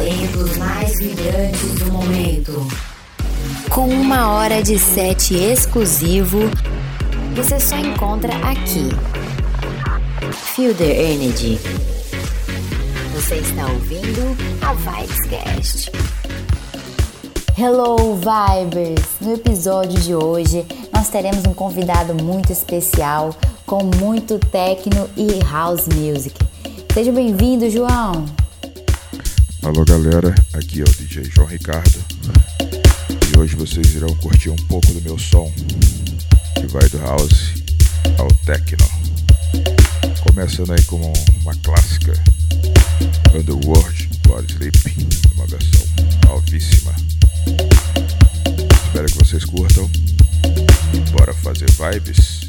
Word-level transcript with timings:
talentos 0.00 0.56
mais 0.56 0.98
vibrantes 0.98 1.74
do 1.74 1.92
momento. 1.92 2.66
Com 3.68 3.86
uma 3.86 4.30
hora 4.30 4.62
de 4.62 4.78
set 4.78 5.34
exclusivo, 5.34 6.38
você 7.36 7.60
só 7.60 7.76
encontra 7.76 8.34
aqui. 8.36 8.88
Feel 10.32 10.74
the 10.74 11.12
Energy. 11.12 11.60
Você 13.14 13.36
está 13.36 13.66
ouvindo 13.66 14.36
a 14.62 14.72
Vibescast. 14.72 15.92
Hello 17.58 18.16
Vibers! 18.16 19.04
No 19.20 19.34
episódio 19.34 20.00
de 20.00 20.14
hoje 20.14 20.64
nós 20.94 21.10
teremos 21.10 21.44
um 21.44 21.52
convidado 21.52 22.14
muito 22.14 22.50
especial 22.50 23.36
com 23.66 23.84
muito 24.00 24.38
techno 24.38 25.10
e 25.14 25.44
house 25.44 25.86
music. 25.88 26.34
Seja 26.94 27.12
bem-vindo, 27.12 27.68
João! 27.68 28.39
Alô 29.62 29.84
galera, 29.84 30.34
aqui 30.54 30.80
é 30.80 30.84
o 30.84 30.88
DJ 30.88 31.24
João 31.24 31.46
Ricardo 31.46 32.02
e 33.30 33.38
hoje 33.38 33.54
vocês 33.56 33.94
irão 33.94 34.08
curtir 34.16 34.48
um 34.48 34.56
pouco 34.56 34.86
do 34.94 35.02
meu 35.02 35.18
som 35.18 35.52
que 36.54 36.66
vai 36.66 36.88
do 36.88 36.98
house 36.98 37.52
ao 38.16 38.28
techno. 38.46 38.86
Começando 40.26 40.72
aí 40.72 40.82
com 40.84 40.96
uma 41.42 41.54
clássica 41.56 42.14
Underworld 43.34 44.08
Body 44.26 44.54
Sleep, 44.54 45.08
uma 45.34 45.46
versão 45.46 45.86
novíssima. 46.26 46.94
Espero 48.86 49.06
que 49.06 49.18
vocês 49.18 49.44
curtam. 49.44 49.90
Bora 51.12 51.34
fazer 51.34 51.68
vibes. 51.70 52.39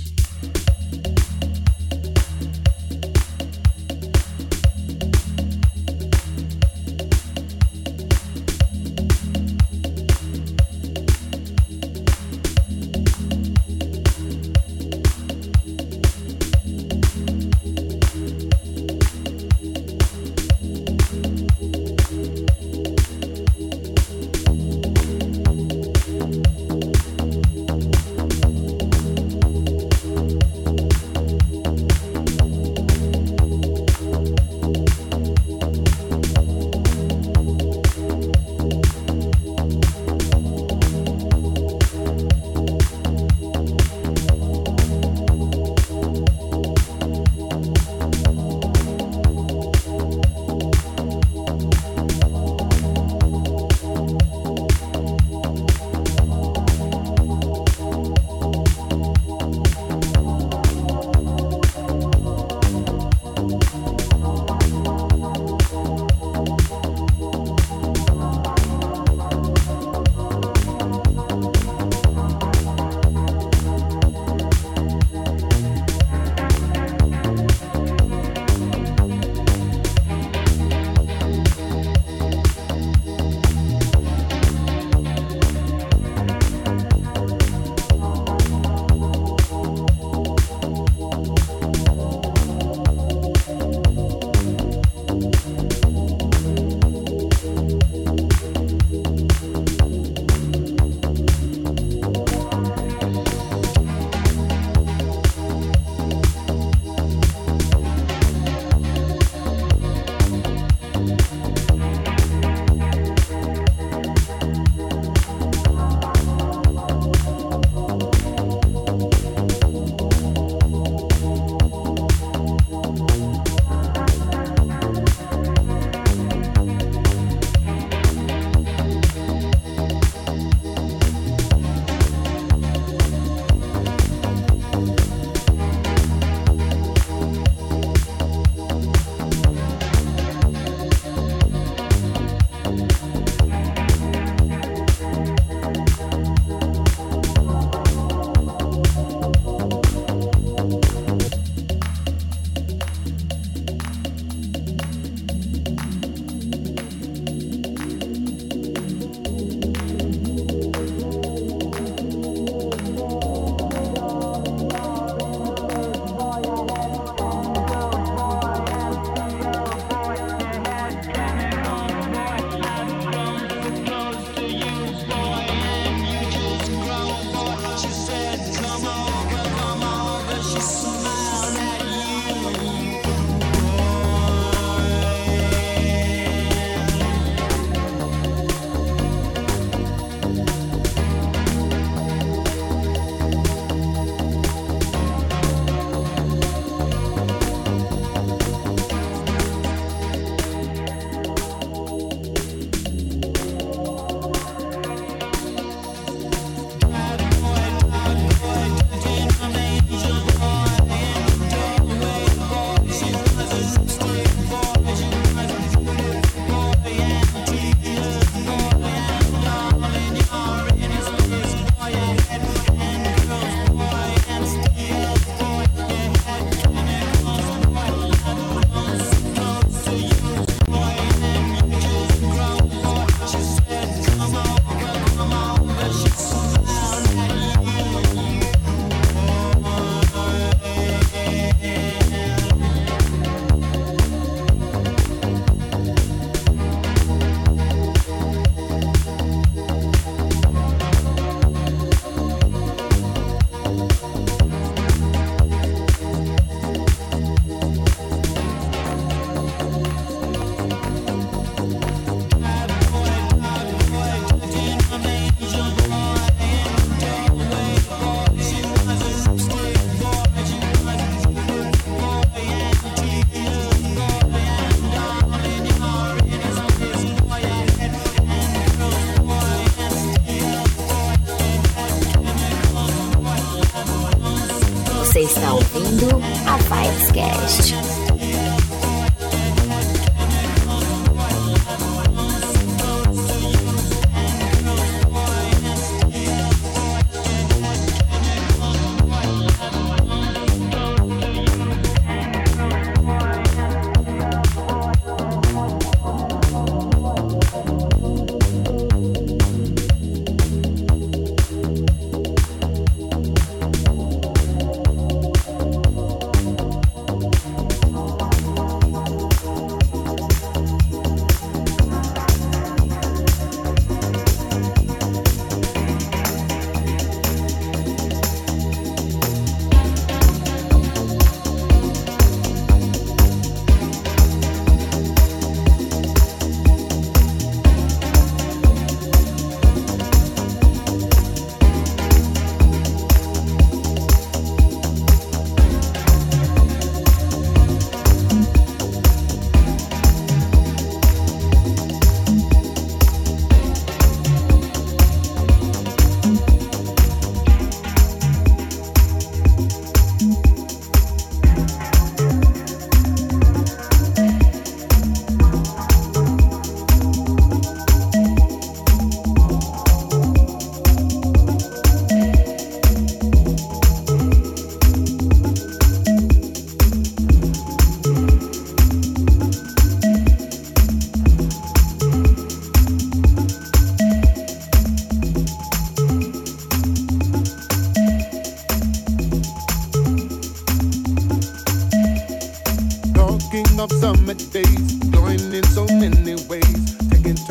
Você 285.21 285.37
está 285.37 285.53
ouvindo 285.53 286.07
a 286.47 286.57
Vibescast. 286.57 288.00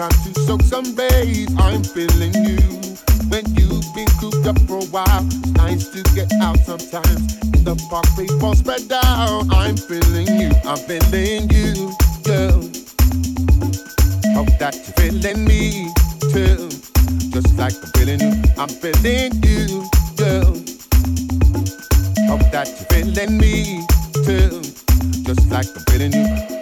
time 0.00 0.32
to 0.32 0.40
soak 0.46 0.62
some 0.62 0.94
bays. 0.94 1.46
I'm 1.58 1.84
feeling 1.84 2.32
you. 2.32 2.56
When 3.28 3.44
you've 3.54 3.84
been 3.94 4.08
cooped 4.18 4.46
up 4.46 4.58
for 4.60 4.78
a 4.78 4.86
while, 4.86 5.26
it's 5.26 5.50
nice 5.60 5.88
to 5.88 6.02
get 6.14 6.32
out 6.40 6.58
sometimes. 6.60 7.36
In 7.52 7.64
the 7.64 7.76
park, 7.90 8.06
People 8.16 8.54
spread 8.54 8.90
out. 8.90 9.44
I'm 9.52 9.76
feeling 9.76 10.28
you. 10.40 10.50
I'm 10.64 10.78
feeling 10.88 11.50
you, 11.50 11.92
girl. 12.24 12.62
Hope 14.32 14.52
that 14.58 14.72
you're 14.74 14.96
feeling 15.00 15.44
me 15.44 15.92
too. 16.32 16.70
Just 17.28 17.58
like 17.58 17.74
I'm 17.82 17.92
feeling 17.92 18.20
you. 18.20 18.42
I'm 18.56 18.70
feeling 18.70 19.32
you, 19.44 19.84
girl. 20.16 20.54
Hope 22.30 22.46
that 22.52 22.68
you're 22.72 22.88
feeling 22.88 23.36
me 23.36 23.84
too. 24.24 24.62
Just 25.26 25.50
like 25.50 25.66
I'm 25.76 25.84
feeling 25.90 26.14
you. 26.14 26.59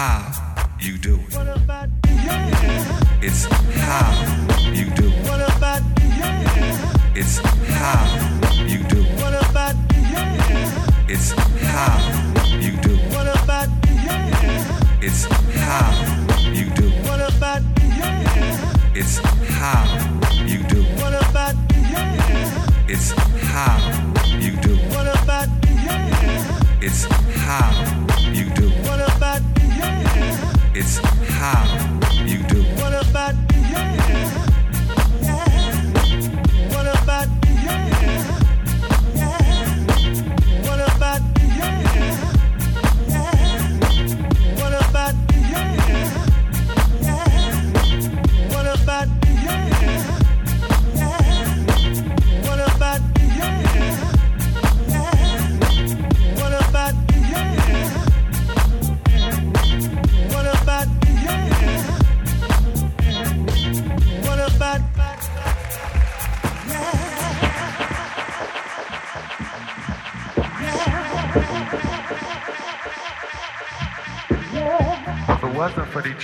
how. 0.00 0.39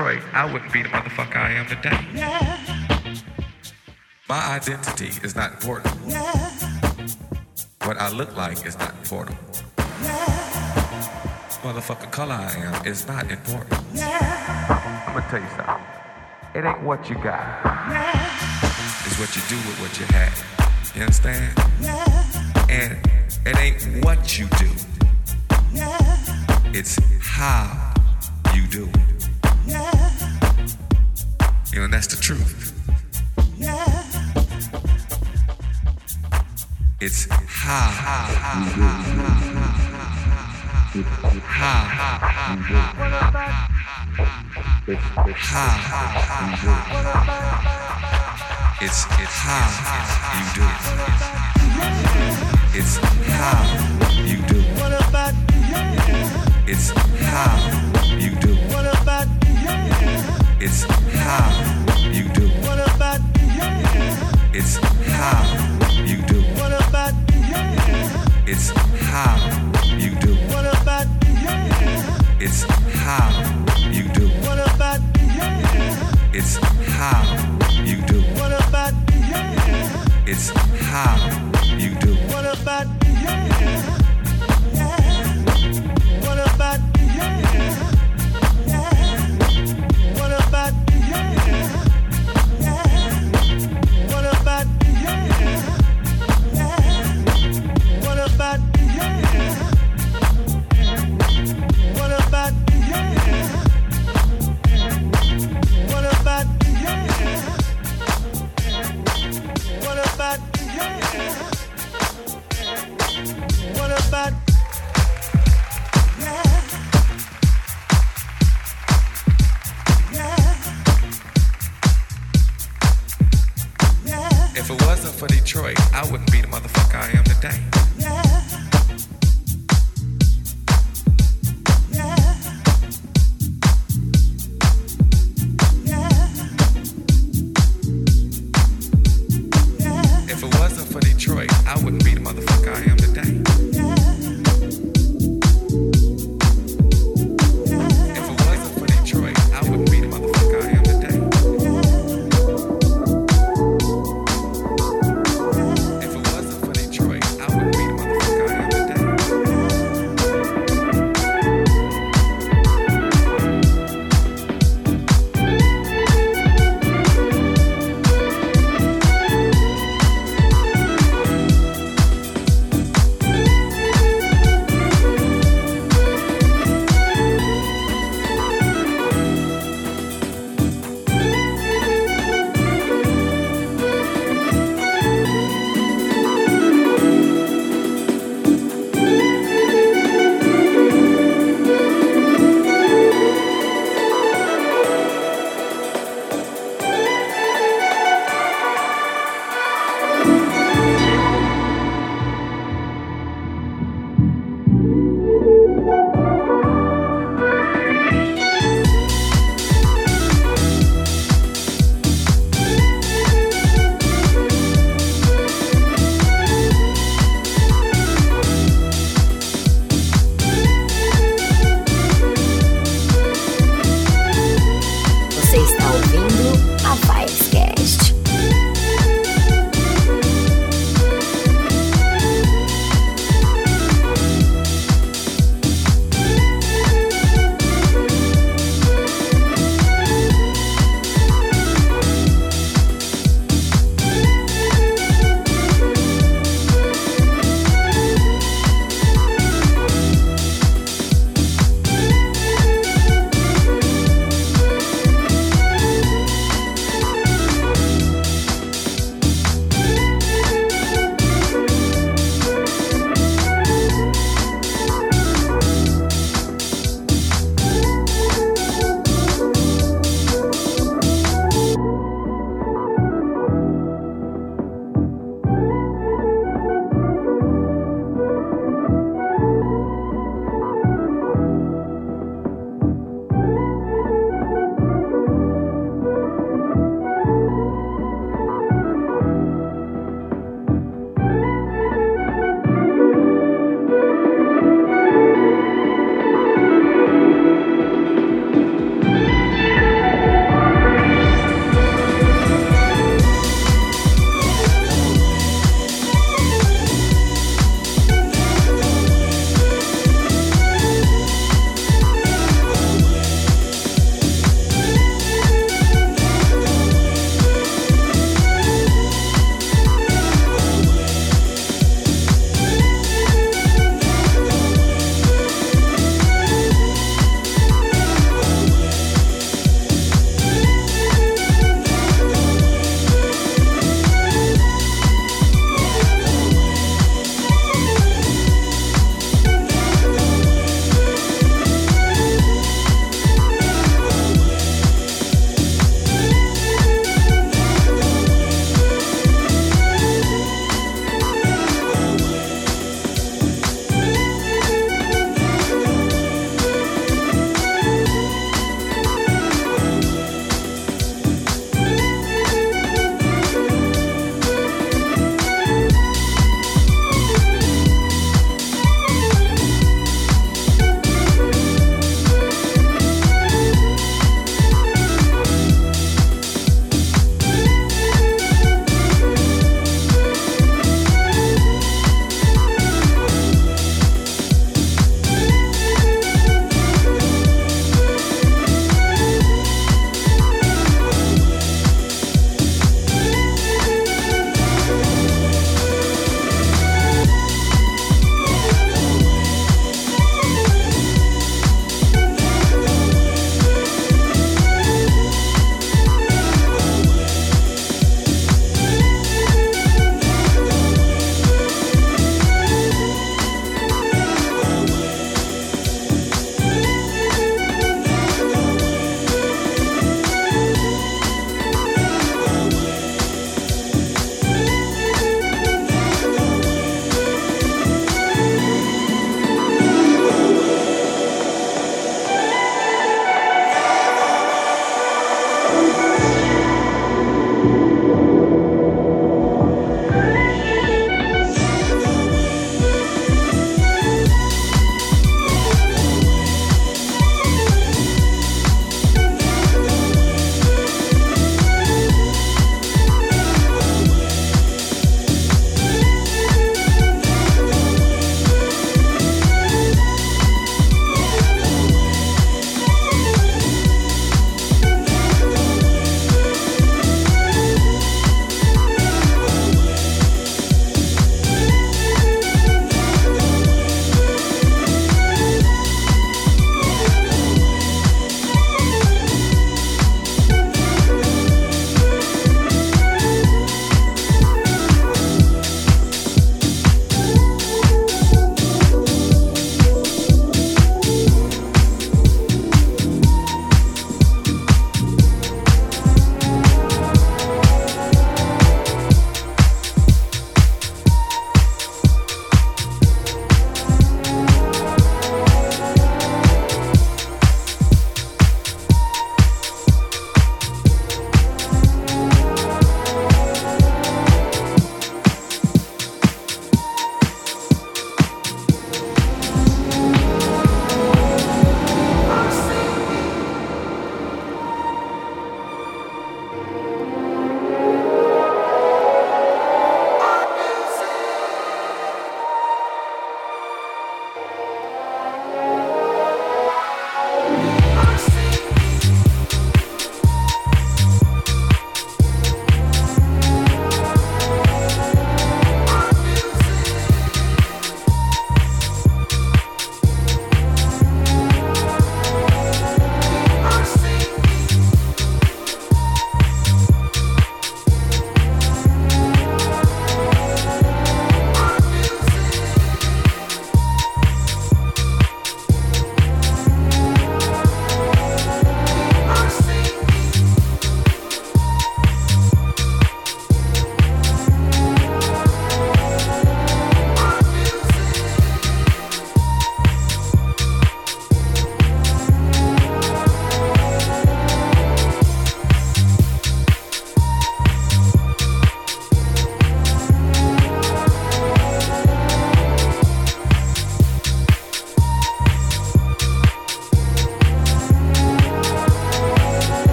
I 0.00 0.48
wouldn't 0.52 0.72
be 0.72 0.82
the 0.82 0.88
motherfucker 0.90 1.36
I 1.36 1.50
am 1.54 1.66
today. 1.66 1.98
My 4.28 4.54
identity 4.54 5.10
is 5.24 5.34
not 5.34 5.54
important. 5.54 5.92
What 7.82 7.96
I 7.96 8.08
look 8.12 8.36
like 8.36 8.64
is 8.64 8.78
not 8.78 8.94
important. 8.94 9.36
motherfucker 11.64 12.12
color 12.12 12.34
I 12.34 12.52
am 12.58 12.86
is 12.86 13.08
not 13.08 13.28
important. 13.28 13.74
I'm 14.00 15.14
gonna 15.14 15.26
tell 15.30 15.40
you 15.40 15.48
something. 15.56 15.84
It 16.54 16.64
ain't 16.64 16.82
what 16.84 17.10
you 17.10 17.16
got. 17.16 17.42
It's 19.04 19.18
what 19.18 19.34
you 19.34 19.42
do 19.48 19.56
with 19.66 19.80
what 19.80 19.98
you 19.98 20.06
have. 20.14 20.92
You 20.94 21.02
understand? 21.02 21.58
And 22.70 22.96
it 23.44 23.58
ain't 23.58 24.04
what 24.04 24.38
you 24.38 24.46
do. 24.58 24.70
It's 26.72 27.00
how 27.20 27.77
You 31.78 31.82
know, 31.82 31.84
and 31.84 31.94
that's 31.94 32.08
the 32.08 32.20
truth. 32.20 32.72
Yeah. 33.56 33.86
It's 37.00 37.28
how, 37.30 37.36
how, 37.46 38.26
it's 48.80 49.06
it's 49.20 49.38
how 49.46 49.70
you 50.34 50.44
do 50.56 50.64
it. 50.66 50.82
It's 52.74 52.94
how 53.28 53.62
you 54.24 54.38
do 54.48 54.58
it. 54.58 54.74
It's 56.66 56.90
how 56.90 57.54
you 58.18 58.30
do 58.34 58.52
it. 58.54 58.67
It's 60.70 60.84
how 60.84 61.48
you 62.12 62.28
do. 62.28 62.46
What 62.66 62.78
about 62.94 63.20
the 63.32 63.44
yeah? 63.56 64.52
It's 64.52 64.76
how 65.16 65.40
you 66.04 66.18
do. 66.28 66.42
What 66.60 66.72
about 66.86 67.14
the 67.26 67.38
yeah? 67.48 68.44
It's 68.46 68.68
how 69.08 69.38
you 69.96 70.10
do. 70.16 70.34
What 70.52 70.66
about 70.66 71.06
the 71.20 71.30
yeah? 71.42 72.38
It's 72.38 72.64
how 73.02 73.30
you 73.90 74.02
do. 74.12 74.28
What 74.44 74.58
about 74.74 75.00
the 75.14 75.24
yeah? 75.24 76.34
It's 76.34 76.58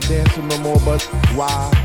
not 0.00 0.10
dancing 0.10 0.46
no 0.48 0.58
more, 0.58 0.78
but 0.84 1.02
why? 1.34 1.70
Why? 1.70 1.75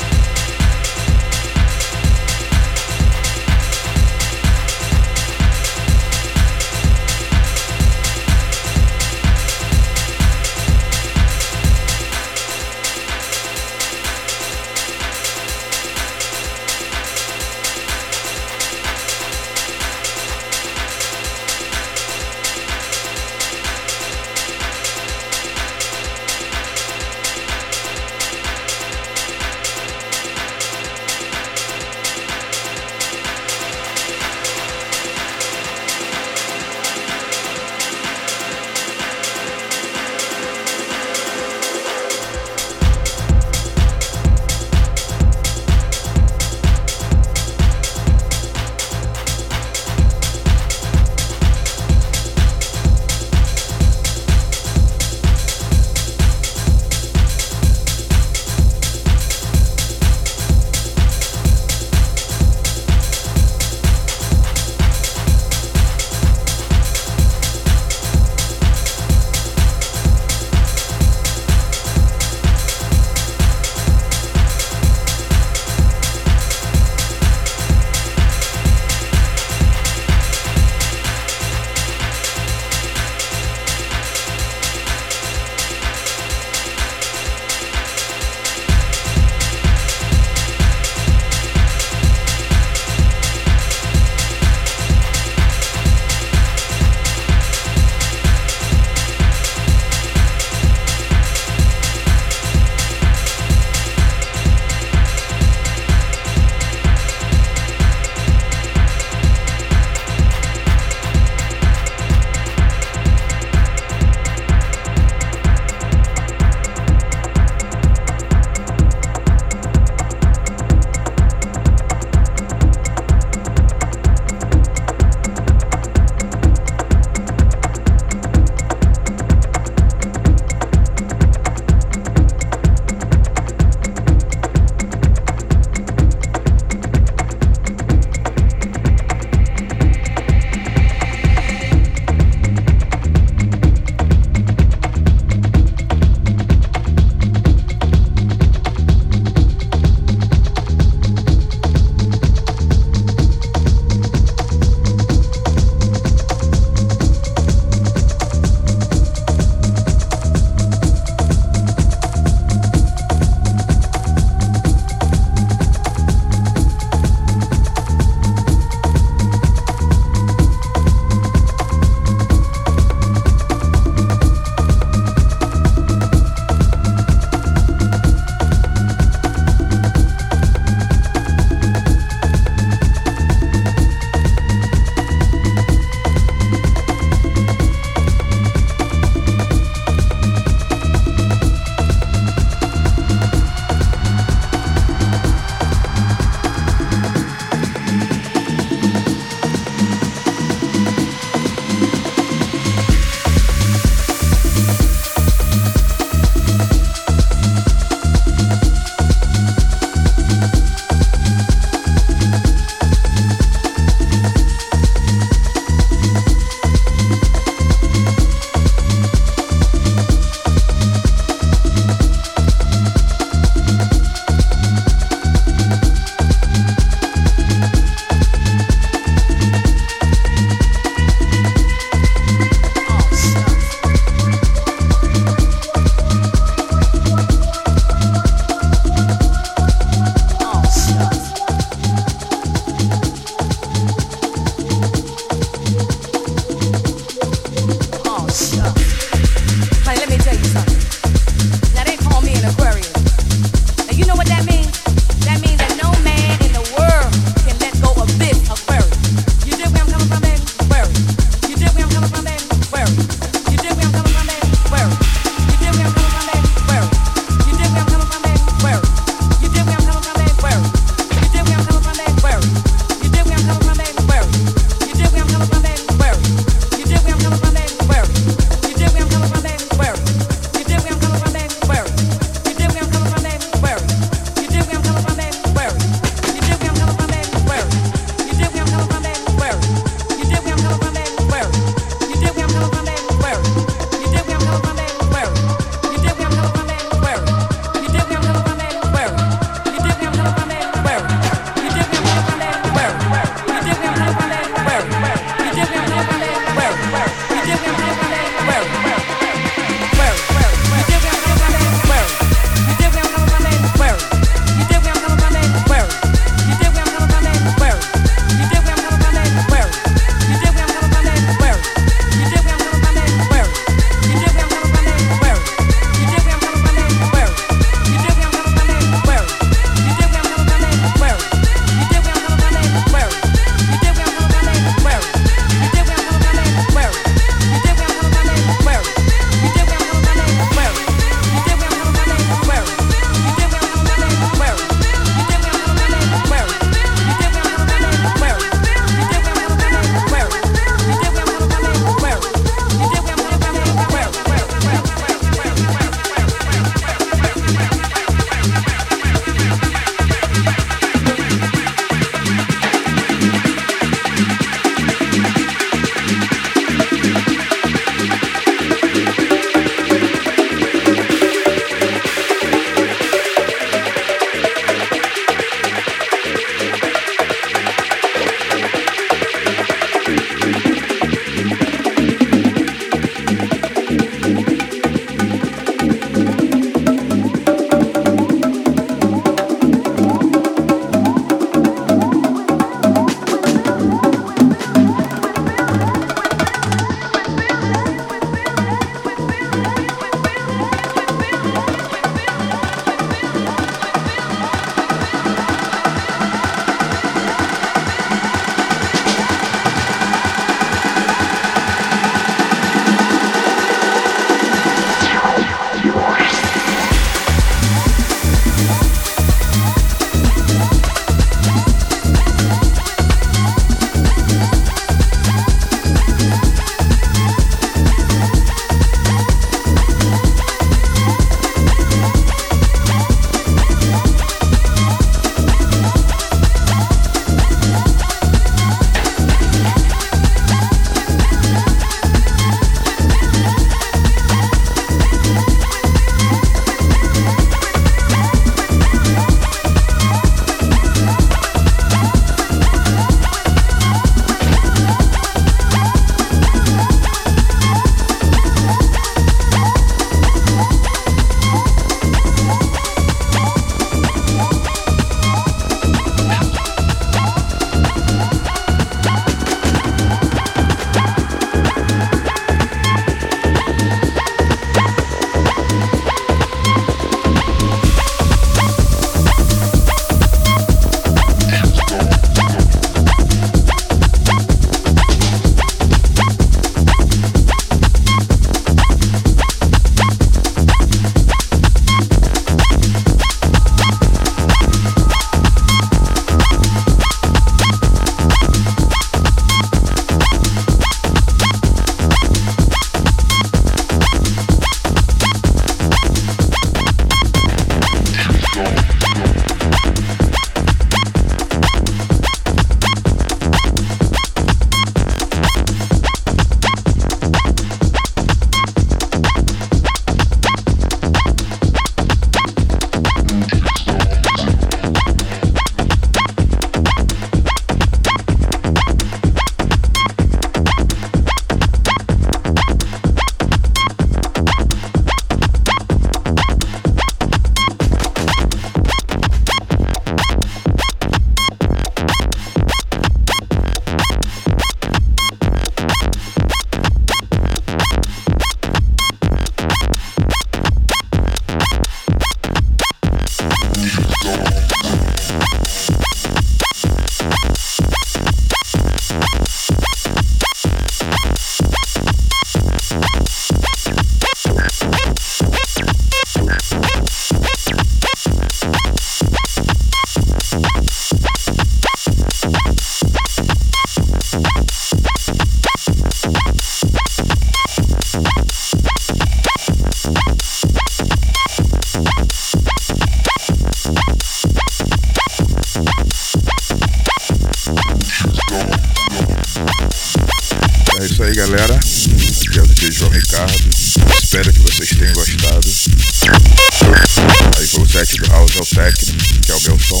Techno, 598.74 599.14
que 599.42 599.52
é 599.52 599.54
o 599.54 599.60
meu 599.60 599.78
som. 599.78 600.00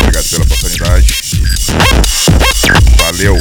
Obrigado 0.00 0.28
pela 0.30 0.42
oportunidade. 0.42 1.20
Valeu! 2.96 3.36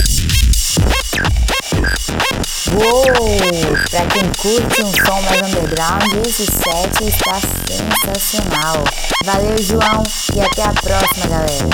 Uou! 2.74 3.78
Pra 3.90 4.06
quem 4.08 4.30
curte 4.38 4.84
um 4.84 4.92
som 5.06 5.22
mais 5.22 5.42
underground, 5.42 6.28
esse 6.28 6.46
set 6.46 7.08
está 7.08 7.40
sensacional. 8.10 8.84
Valeu, 9.24 9.58
João, 9.64 10.04
e 10.36 10.42
até 10.42 10.64
a 10.64 10.74
próxima, 10.74 11.28
galera. 11.28 11.70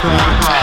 Convidado 0.00 0.59